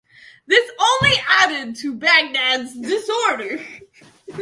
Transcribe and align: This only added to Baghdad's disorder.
This 0.47 0.67
only 0.79 1.15
added 1.43 1.75
to 1.75 1.93
Baghdad's 1.93 2.73
disorder. 2.73 3.61